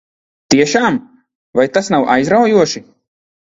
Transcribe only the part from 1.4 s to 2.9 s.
Vai tas nav aizraujoši?